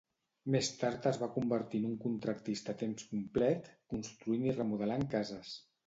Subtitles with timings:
[0.53, 5.59] Més tard es va convertir en un contractista a temps complet, construint i remodelant cases.